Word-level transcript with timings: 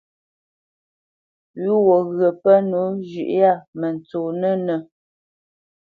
Pʉ̌ 1.53 1.69
wo 1.85 1.95
ŋgyə̌ 2.07 2.29
pə́ 2.43 2.57
nǒ 2.69 2.81
zhʉ̌ʼ 3.07 3.29
yâ 3.39 3.51
mə 3.79 3.87
ntsonə́nə̄, 3.97 4.77